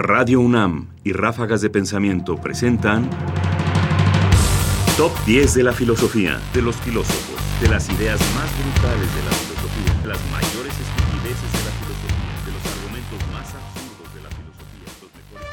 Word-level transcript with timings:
Radio 0.00 0.38
UNAM 0.38 0.86
y 1.02 1.12
Ráfagas 1.12 1.60
de 1.60 1.70
Pensamiento 1.70 2.36
presentan 2.36 3.10
Top 4.96 5.10
10 5.26 5.54
de 5.54 5.64
la 5.64 5.72
filosofía, 5.72 6.40
de 6.54 6.62
los 6.62 6.76
filósofos, 6.76 7.34
de 7.60 7.68
las 7.68 7.88
ideas 7.88 8.20
más 8.36 8.48
brutales 8.62 9.12
de 9.12 9.22
la 9.24 9.32
filosofía, 9.32 10.00
de 10.00 10.06
las 10.06 10.20
mayores 10.30 10.72
estupideces 10.72 11.52
de 11.52 11.58
la 11.64 11.72
filosofía, 11.82 12.30
de 12.46 12.52
los 12.52 12.64
argumentos 12.76 13.18
más 13.32 13.52
absurdos 13.56 14.14
de 14.14 14.20
la 14.22 14.30
filosofía, 14.30 14.86
los 15.02 15.10
mejores... 15.18 15.48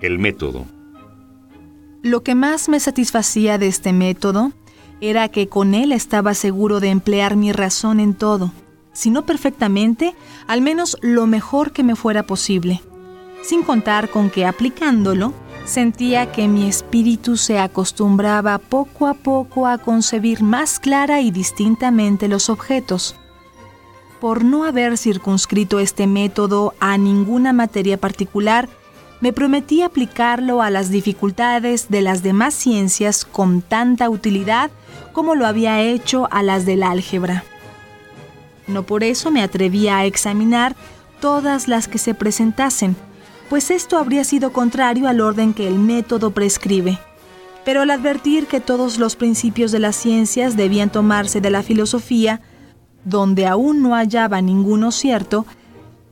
El 0.00 0.18
método. 0.20 0.66
Lo 2.04 2.22
que 2.22 2.36
más 2.36 2.68
me 2.68 2.78
satisfacía 2.78 3.58
de 3.58 3.66
este 3.66 3.92
método 3.92 4.52
era 5.00 5.28
que 5.28 5.48
con 5.48 5.74
él 5.74 5.90
estaba 5.90 6.34
seguro 6.34 6.78
de 6.78 6.90
emplear 6.90 7.34
mi 7.34 7.50
razón 7.50 7.98
en 7.98 8.14
todo, 8.14 8.52
si 8.92 9.10
no 9.10 9.24
perfectamente, 9.24 10.14
al 10.46 10.60
menos 10.60 10.96
lo 11.00 11.26
mejor 11.26 11.72
que 11.72 11.82
me 11.82 11.96
fuera 11.96 12.24
posible, 12.24 12.82
sin 13.42 13.62
contar 13.62 14.10
con 14.10 14.30
que 14.30 14.46
aplicándolo, 14.46 15.32
sentía 15.64 16.32
que 16.32 16.48
mi 16.48 16.68
espíritu 16.68 17.36
se 17.36 17.58
acostumbraba 17.58 18.58
poco 18.58 19.06
a 19.06 19.14
poco 19.14 19.66
a 19.66 19.78
concebir 19.78 20.42
más 20.42 20.78
clara 20.80 21.20
y 21.20 21.30
distintamente 21.30 22.28
los 22.28 22.48
objetos. 22.48 23.16
Por 24.20 24.44
no 24.44 24.64
haber 24.64 24.98
circunscrito 24.98 25.80
este 25.80 26.06
método 26.06 26.74
a 26.78 26.96
ninguna 26.98 27.52
materia 27.52 27.98
particular, 27.98 28.68
me 29.20 29.32
prometí 29.32 29.82
aplicarlo 29.82 30.62
a 30.62 30.70
las 30.70 30.90
dificultades 30.90 31.88
de 31.88 32.02
las 32.02 32.22
demás 32.22 32.54
ciencias 32.54 33.24
con 33.24 33.62
tanta 33.62 34.10
utilidad 34.10 34.70
como 35.12 35.34
lo 35.34 35.46
había 35.46 35.80
hecho 35.80 36.28
a 36.32 36.42
las 36.42 36.66
del 36.66 36.82
álgebra. 36.82 37.44
No 38.72 38.84
por 38.84 39.04
eso 39.04 39.30
me 39.30 39.42
atrevía 39.42 39.98
a 39.98 40.06
examinar 40.06 40.74
todas 41.20 41.68
las 41.68 41.88
que 41.88 41.98
se 41.98 42.14
presentasen, 42.14 42.96
pues 43.48 43.70
esto 43.70 43.98
habría 43.98 44.24
sido 44.24 44.52
contrario 44.52 45.08
al 45.08 45.20
orden 45.20 45.52
que 45.52 45.68
el 45.68 45.78
método 45.78 46.30
prescribe. 46.30 46.98
Pero 47.64 47.82
al 47.82 47.90
advertir 47.90 48.46
que 48.46 48.60
todos 48.60 48.98
los 48.98 49.14
principios 49.14 49.70
de 49.72 49.78
las 49.78 49.94
ciencias 49.94 50.56
debían 50.56 50.90
tomarse 50.90 51.40
de 51.40 51.50
la 51.50 51.62
filosofía, 51.62 52.40
donde 53.04 53.46
aún 53.46 53.82
no 53.82 53.94
hallaba 53.94 54.40
ninguno 54.40 54.90
cierto, 54.90 55.46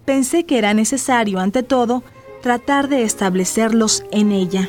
pensé 0.04 0.44
que 0.44 0.58
era 0.58 0.74
necesario, 0.74 1.40
ante 1.40 1.62
todo, 1.62 2.04
tratar 2.42 2.88
de 2.88 3.02
establecerlos 3.02 4.04
en 4.12 4.32
ella. 4.32 4.68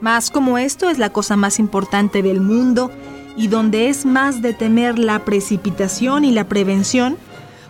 Mas 0.00 0.30
como 0.30 0.58
esto 0.58 0.90
es 0.90 0.98
la 0.98 1.10
cosa 1.10 1.36
más 1.36 1.58
importante 1.58 2.22
del 2.22 2.40
mundo 2.40 2.92
y 3.38 3.46
donde 3.46 3.88
es 3.88 4.04
más 4.04 4.42
de 4.42 4.52
temer 4.52 4.98
la 4.98 5.24
precipitación 5.24 6.24
y 6.24 6.32
la 6.32 6.48
prevención, 6.48 7.16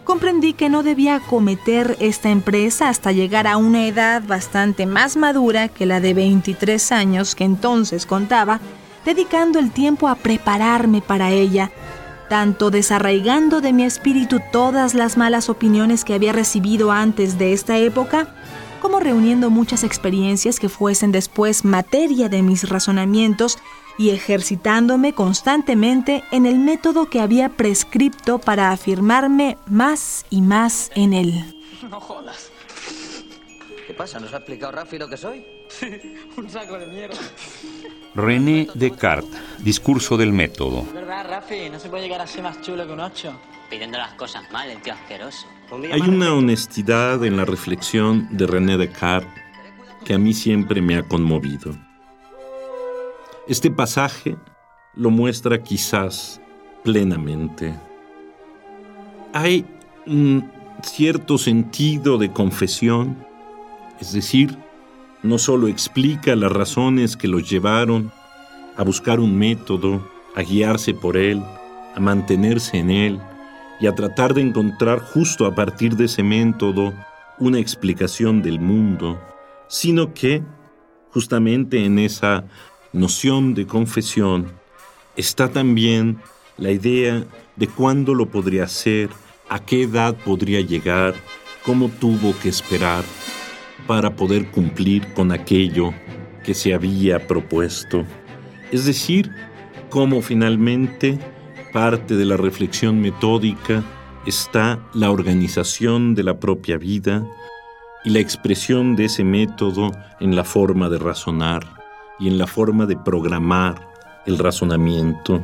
comprendí 0.02 0.54
que 0.54 0.70
no 0.70 0.82
debía 0.82 1.16
acometer 1.16 1.98
esta 2.00 2.30
empresa 2.30 2.88
hasta 2.88 3.12
llegar 3.12 3.46
a 3.46 3.58
una 3.58 3.86
edad 3.86 4.22
bastante 4.26 4.86
más 4.86 5.18
madura 5.18 5.68
que 5.68 5.84
la 5.84 6.00
de 6.00 6.14
23 6.14 6.90
años 6.90 7.34
que 7.34 7.44
entonces 7.44 8.06
contaba, 8.06 8.60
dedicando 9.04 9.58
el 9.58 9.70
tiempo 9.70 10.08
a 10.08 10.14
prepararme 10.14 11.02
para 11.02 11.32
ella, 11.32 11.70
tanto 12.30 12.70
desarraigando 12.70 13.60
de 13.60 13.74
mi 13.74 13.84
espíritu 13.84 14.40
todas 14.50 14.94
las 14.94 15.18
malas 15.18 15.50
opiniones 15.50 16.02
que 16.02 16.14
había 16.14 16.32
recibido 16.32 16.92
antes 16.92 17.36
de 17.36 17.52
esta 17.52 17.76
época, 17.76 18.34
como 18.80 19.00
reuniendo 19.00 19.50
muchas 19.50 19.84
experiencias 19.84 20.60
que 20.60 20.70
fuesen 20.70 21.12
después 21.12 21.66
materia 21.66 22.30
de 22.30 22.40
mis 22.40 22.66
razonamientos 22.70 23.58
y 23.98 24.10
ejercitándome 24.10 25.12
constantemente 25.12 26.24
en 26.30 26.46
el 26.46 26.58
método 26.58 27.10
que 27.10 27.20
había 27.20 27.50
prescripto 27.50 28.38
para 28.38 28.70
afirmarme 28.70 29.58
más 29.66 30.24
y 30.30 30.40
más 30.40 30.90
en 30.94 31.12
él. 31.12 31.60
No 31.90 32.00
jodas. 32.00 32.50
¿Qué 33.86 33.92
pasa? 33.94 34.20
¿Nos 34.20 34.32
ha 34.32 34.38
explicado 34.38 34.72
Rafi 34.72 34.98
lo 34.98 35.08
que 35.08 35.16
soy? 35.16 35.44
Un 36.36 36.48
saco 36.48 36.78
de 36.78 36.86
mierda. 36.86 37.16
René 38.14 38.68
Descartes, 38.74 39.40
Discurso 39.58 40.16
del 40.16 40.32
Método. 40.32 40.86
¿Verdad, 40.94 41.26
Rafi? 41.28 41.68
No 41.70 41.78
se 41.78 41.88
puede 41.88 42.04
llegar 42.04 42.20
así 42.20 42.40
más 42.40 42.60
chulo 42.60 42.86
que 42.86 42.92
un 42.92 43.00
ocho. 43.00 43.38
Pidiendo 43.68 43.98
las 43.98 44.14
cosas 44.14 44.50
mal, 44.50 44.70
el 44.70 44.80
tío 44.80 44.94
asqueroso. 44.94 45.46
Hay 45.92 46.00
una 46.00 46.32
honestidad 46.32 47.22
en 47.24 47.36
la 47.36 47.44
reflexión 47.44 48.28
de 48.30 48.46
René 48.46 48.78
Descartes 48.78 49.42
que 50.04 50.14
a 50.14 50.18
mí 50.18 50.32
siempre 50.32 50.80
me 50.80 50.96
ha 50.96 51.02
conmovido. 51.02 51.74
Este 53.48 53.70
pasaje 53.70 54.36
lo 54.94 55.08
muestra 55.08 55.62
quizás 55.62 56.38
plenamente. 56.84 57.74
Hay 59.32 59.64
un 60.06 60.50
cierto 60.82 61.38
sentido 61.38 62.18
de 62.18 62.30
confesión, 62.30 63.16
es 64.02 64.12
decir, 64.12 64.54
no 65.22 65.38
solo 65.38 65.66
explica 65.66 66.36
las 66.36 66.52
razones 66.52 67.16
que 67.16 67.26
los 67.26 67.48
llevaron 67.48 68.12
a 68.76 68.84
buscar 68.84 69.18
un 69.18 69.34
método, 69.38 70.06
a 70.36 70.42
guiarse 70.42 70.92
por 70.92 71.16
él, 71.16 71.42
a 71.94 72.00
mantenerse 72.00 72.76
en 72.76 72.90
él 72.90 73.18
y 73.80 73.86
a 73.86 73.94
tratar 73.94 74.34
de 74.34 74.42
encontrar 74.42 74.98
justo 75.00 75.46
a 75.46 75.54
partir 75.54 75.96
de 75.96 76.04
ese 76.04 76.22
método 76.22 76.92
una 77.38 77.58
explicación 77.58 78.42
del 78.42 78.60
mundo, 78.60 79.18
sino 79.68 80.12
que 80.12 80.42
justamente 81.12 81.82
en 81.82 81.98
esa 81.98 82.44
noción 82.92 83.54
de 83.54 83.66
confesión 83.66 84.46
está 85.16 85.50
también 85.50 86.18
la 86.56 86.70
idea 86.70 87.24
de 87.56 87.66
cuándo 87.66 88.14
lo 88.14 88.26
podría 88.26 88.64
hacer, 88.64 89.10
a 89.48 89.58
qué 89.58 89.82
edad 89.82 90.16
podría 90.24 90.60
llegar, 90.60 91.14
cómo 91.64 91.88
tuvo 91.88 92.34
que 92.40 92.48
esperar 92.48 93.04
para 93.86 94.14
poder 94.16 94.50
cumplir 94.50 95.12
con 95.14 95.32
aquello 95.32 95.92
que 96.44 96.54
se 96.54 96.72
había 96.72 97.26
propuesto. 97.26 98.04
Es 98.72 98.86
decir, 98.86 99.30
cómo 99.90 100.22
finalmente 100.22 101.18
parte 101.72 102.16
de 102.16 102.24
la 102.24 102.36
reflexión 102.36 103.00
metódica 103.00 103.84
está 104.26 104.78
la 104.94 105.10
organización 105.10 106.14
de 106.14 106.22
la 106.22 106.38
propia 106.38 106.76
vida 106.78 107.26
y 108.04 108.10
la 108.10 108.20
expresión 108.20 108.96
de 108.96 109.06
ese 109.06 109.24
método 109.24 109.92
en 110.20 110.36
la 110.36 110.44
forma 110.44 110.88
de 110.88 110.98
razonar 110.98 111.77
y 112.18 112.28
en 112.28 112.38
la 112.38 112.46
forma 112.46 112.86
de 112.86 112.96
programar 112.96 113.88
el 114.26 114.38
razonamiento. 114.38 115.42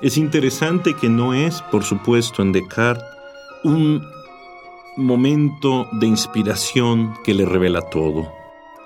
Es 0.00 0.16
interesante 0.16 0.94
que 0.94 1.08
no 1.08 1.34
es, 1.34 1.62
por 1.62 1.84
supuesto, 1.84 2.42
en 2.42 2.52
Descartes 2.52 3.04
un 3.64 4.02
momento 4.96 5.88
de 5.92 6.06
inspiración 6.06 7.14
que 7.24 7.34
le 7.34 7.44
revela 7.44 7.82
todo. 7.82 8.32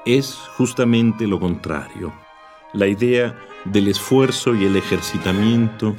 Es 0.05 0.35
justamente 0.57 1.27
lo 1.27 1.41
contrario, 1.41 2.13
la 2.73 2.87
idea 2.87 3.39
del 3.65 3.89
esfuerzo 3.89 4.55
y 4.55 4.65
el 4.65 4.77
ejercitamiento 4.77 5.95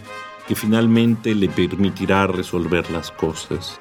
que 0.48 0.56
finalmente 0.56 1.34
le 1.34 1.50
permitirá 1.50 2.28
resolver 2.28 2.92
las 2.92 3.12
cosas. 3.12 3.80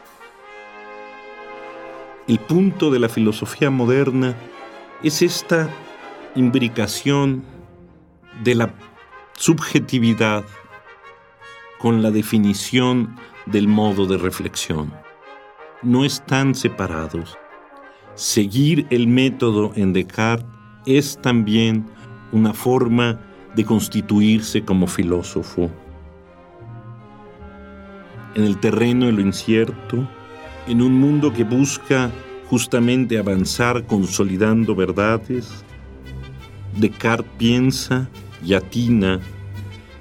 El 2.26 2.38
punto 2.38 2.90
de 2.90 2.98
la 2.98 3.08
filosofía 3.08 3.68
moderna 3.68 4.34
es 5.02 5.20
esta 5.20 5.68
imbricación 6.34 7.44
de 8.42 8.54
la 8.54 8.74
subjetividad 9.36 10.44
con 11.78 12.02
la 12.02 12.10
definición 12.10 13.16
del 13.46 13.68
modo 13.68 14.06
de 14.06 14.16
reflexión. 14.16 14.92
No 15.82 16.04
están 16.04 16.54
separados. 16.54 17.36
Seguir 18.14 18.86
el 18.90 19.06
método 19.06 19.72
en 19.74 19.92
Descartes 19.92 20.46
es 20.86 21.18
también 21.20 21.86
una 22.32 22.52
forma 22.52 23.20
de 23.54 23.64
constituirse 23.64 24.64
como 24.64 24.86
filósofo. 24.86 25.70
En 28.34 28.44
el 28.44 28.58
terreno 28.58 29.06
de 29.06 29.12
lo 29.12 29.20
incierto, 29.20 30.08
en 30.66 30.82
un 30.82 30.98
mundo 30.98 31.32
que 31.32 31.44
busca 31.44 32.10
justamente 32.48 33.18
avanzar 33.18 33.86
consolidando 33.86 34.74
verdades, 34.74 35.64
Descartes 36.76 37.30
piensa 37.38 38.08
y 38.44 38.54
atina 38.54 39.20